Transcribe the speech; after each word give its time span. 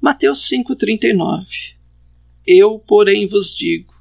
Mateus 0.00 0.48
5,39 0.50 1.74
Eu, 2.46 2.78
porém, 2.78 3.26
vos 3.26 3.54
digo: 3.54 3.94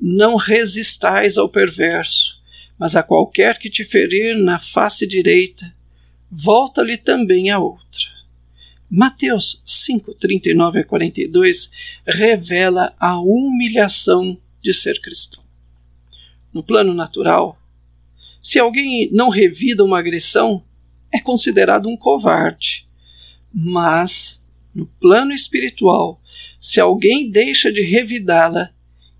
não 0.00 0.36
resistais 0.36 1.36
ao 1.36 1.48
perverso, 1.48 2.40
mas 2.78 2.94
a 2.94 3.02
qualquer 3.02 3.58
que 3.58 3.68
te 3.68 3.84
ferir 3.84 4.36
na 4.36 4.58
face 4.58 5.06
direita, 5.06 5.74
volta-lhe 6.30 6.96
também 6.96 7.50
a 7.50 7.58
outra. 7.58 8.18
Mateus 8.90 9.62
5, 9.66 10.14
39 10.14 10.80
a 10.80 10.84
42 10.84 11.70
revela 12.06 12.94
a 12.98 13.20
humilhação 13.20 14.40
de 14.62 14.72
ser 14.72 15.00
cristão. 15.00 15.44
No 16.52 16.62
plano 16.62 16.94
natural, 16.94 17.60
se 18.40 18.58
alguém 18.58 19.10
não 19.12 19.28
revida 19.28 19.84
uma 19.84 19.98
agressão, 19.98 20.64
é 21.12 21.20
considerado 21.20 21.88
um 21.88 21.96
covarde. 21.96 22.88
Mas, 23.52 24.42
no 24.78 24.86
plano 25.00 25.32
espiritual, 25.32 26.22
se 26.60 26.78
alguém 26.78 27.28
deixa 27.28 27.72
de 27.72 27.82
revidá-la, 27.82 28.70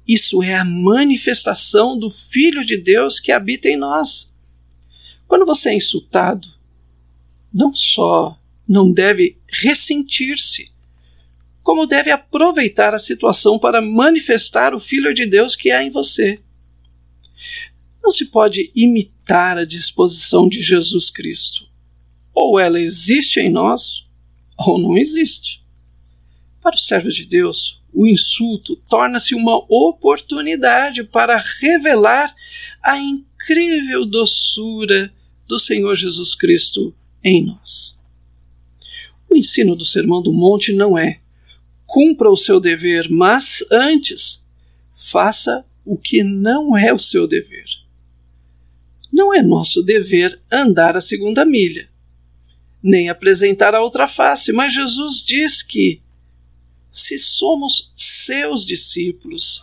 isso 0.07 0.41
é 0.41 0.55
a 0.55 0.65
manifestação 0.65 1.99
do 1.99 2.09
Filho 2.09 2.65
de 2.65 2.77
Deus 2.77 3.19
que 3.19 3.33
habita 3.33 3.69
em 3.69 3.77
nós. 3.77 4.33
Quando 5.27 5.45
você 5.45 5.71
é 5.71 5.75
insultado, 5.75 6.47
não 7.53 7.73
só 7.73 8.41
não 8.67 8.89
deve 8.89 9.37
ressentir-se, 9.49 10.71
como 11.61 11.87
deve 11.87 12.11
aproveitar 12.11 12.95
a 12.95 12.99
situação 12.99 13.59
para 13.59 13.83
manifestar 13.83 14.75
o 14.75 14.81
Filho 14.81 15.13
de 15.13 15.27
Deus 15.27 15.57
que 15.57 15.73
há 15.73 15.83
em 15.83 15.91
você. 15.91 16.41
Não 18.03 18.11
se 18.11 18.27
pode 18.27 18.71
imitar 18.75 19.59
a 19.59 19.65
disposição 19.65 20.49
de 20.49 20.63
Jesus 20.63 21.11
Cristo. 21.11 21.67
Ou 22.33 22.59
ela 22.59 22.81
existe 22.81 23.41
em 23.41 23.51
nós, 23.51 24.08
ou 24.59 24.79
não 24.79 24.99
existe. 24.99 25.63
Para 26.61 26.75
os 26.75 26.87
servos 26.87 27.15
de 27.15 27.25
Deus, 27.25 27.81
o 27.93 28.07
insulto 28.07 28.77
torna-se 28.89 29.35
uma 29.35 29.57
oportunidade 29.69 31.05
para 31.05 31.43
revelar 31.61 32.35
a 32.83 32.99
incrível 32.99 34.05
doçura 34.05 35.13
do 35.47 35.59
Senhor 35.59 35.95
Jesus 35.95 36.35
Cristo 36.35 36.95
em 37.23 37.45
nós. 37.45 37.99
O 39.31 39.37
ensino 39.37 39.77
do 39.77 39.85
Sermão 39.85 40.23
do 40.23 40.33
Monte 40.33 40.73
não 40.73 40.99
é 40.99 41.21
cumpra 41.87 42.31
o 42.31 42.37
seu 42.37 42.61
dever, 42.61 43.09
mas 43.11 43.65
antes 43.73 44.45
faça 44.93 45.65
o 45.85 45.97
que 45.97 46.23
não 46.23 46.77
é 46.77 46.93
o 46.93 46.99
seu 46.99 47.27
dever. 47.27 47.65
Não 49.11 49.33
é 49.35 49.43
nosso 49.43 49.83
dever 49.83 50.39
andar 50.53 50.97
a 50.99 51.01
segunda 51.01 51.47
milha, 51.47 51.89
nem 52.83 53.09
apresentar 53.09 53.75
a 53.75 53.81
outra 53.81 54.07
face, 54.07 54.53
mas 54.53 54.73
Jesus 54.73 55.25
diz 55.25 55.63
que, 55.63 56.01
se 56.91 57.19
somos 57.19 57.93
seus 57.97 58.65
discípulos 58.65 59.63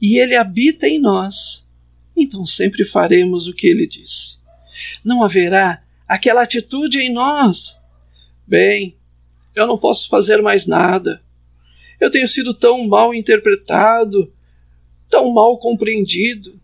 e 0.00 0.18
Ele 0.18 0.36
habita 0.36 0.88
em 0.88 0.98
nós, 0.98 1.68
então 2.16 2.46
sempre 2.46 2.84
faremos 2.84 3.46
o 3.46 3.52
que 3.52 3.66
Ele 3.66 3.86
diz. 3.86 4.40
Não 5.04 5.22
haverá 5.22 5.82
aquela 6.08 6.42
atitude 6.42 6.98
em 6.98 7.12
nós. 7.12 7.76
Bem, 8.46 8.96
eu 9.54 9.66
não 9.66 9.78
posso 9.78 10.08
fazer 10.08 10.40
mais 10.42 10.66
nada. 10.66 11.22
Eu 12.00 12.10
tenho 12.10 12.26
sido 12.26 12.54
tão 12.54 12.86
mal 12.88 13.14
interpretado, 13.14 14.32
tão 15.08 15.30
mal 15.32 15.58
compreendido. 15.58 16.58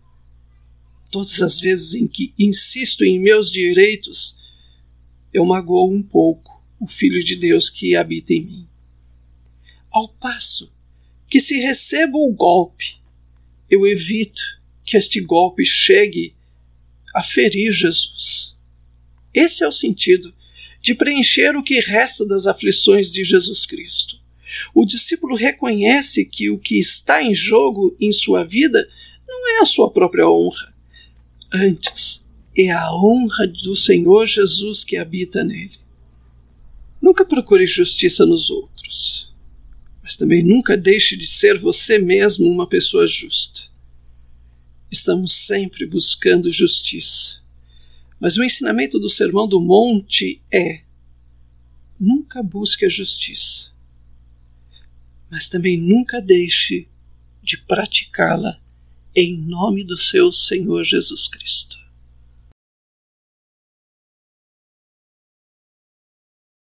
Todas 1.11 1.43
as 1.43 1.59
vezes 1.59 1.95
em 1.95 2.07
que 2.07 2.33
insisto 2.39 3.05
em 3.05 3.21
meus 3.21 3.51
direitos, 3.51 4.36
eu 5.37 5.45
magoo 5.45 5.93
um 5.93 6.03
pouco 6.03 6.65
o 6.81 6.87
Filho 6.87 7.23
de 7.23 7.37
Deus 7.37 7.69
que 7.69 7.95
habita 7.95 8.33
em 8.33 8.41
mim. 8.41 8.69
Ao 9.91 10.09
passo 10.09 10.73
que, 11.29 11.39
se 11.39 11.59
recebo 11.59 12.27
o 12.27 12.33
golpe, 12.33 12.97
eu 13.69 13.87
evito 13.87 14.41
que 14.83 14.97
este 14.97 15.21
golpe 15.21 15.63
chegue 15.63 16.35
a 17.15 17.23
ferir 17.23 17.71
Jesus. 17.71 18.57
Esse 19.35 19.63
é 19.63 19.69
o 19.69 19.73
sentido 19.73 20.35
de 20.81 20.95
preencher 20.95 21.55
o 21.55 21.63
que 21.63 21.81
resta 21.81 22.27
das 22.27 22.47
aflições 22.47 23.13
de 23.13 23.23
Jesus 23.23 23.67
Cristo. 23.67 24.19
O 24.75 24.87
discípulo 24.87 25.37
reconhece 25.37 26.25
que 26.25 26.49
o 26.49 26.59
que 26.59 26.79
está 26.79 27.23
em 27.23 27.35
jogo 27.35 27.95
em 28.01 28.11
sua 28.11 28.43
vida 28.43 28.89
não 29.29 29.59
é 29.59 29.61
a 29.61 29.67
sua 29.67 29.91
própria 29.91 30.27
honra. 30.27 30.75
Antes, 31.53 32.26
é 32.57 32.71
a 32.71 32.91
honra 32.93 33.47
do 33.47 33.77
Senhor 33.77 34.27
Jesus 34.27 34.83
que 34.83 34.97
habita 34.97 35.45
nele. 35.45 35.79
Nunca 37.01 37.25
procure 37.25 37.67
justiça 37.67 38.25
nos 38.25 38.49
outros, 38.49 39.35
mas 40.03 40.17
também 40.17 40.43
nunca 40.43 40.77
deixe 40.77 41.17
de 41.17 41.27
ser 41.27 41.59
você 41.59 41.99
mesmo 41.99 42.51
uma 42.51 42.67
pessoa 42.67 43.07
justa. 43.07 43.63
Estamos 44.91 45.33
sempre 45.33 45.85
buscando 45.85 46.51
justiça, 46.51 47.43
mas 48.19 48.39
o 48.39 48.45
ensinamento 48.45 48.99
do 48.99 49.11
Sermão 49.11 49.47
do 49.47 49.61
Monte 49.61 50.41
é: 50.51 50.83
nunca 52.01 52.43
busque 52.43 52.87
a 52.87 52.89
justiça, 52.89 53.73
mas 55.31 55.49
também 55.49 55.77
nunca 55.77 56.23
deixe 56.23 56.89
de 57.43 57.59
praticá-la 57.59 58.59
em 59.15 59.37
nome 59.37 59.85
do 59.85 59.97
seu 59.97 60.33
Senhor 60.33 60.85
Jesus 60.85 61.29
Cristo. 61.29 61.86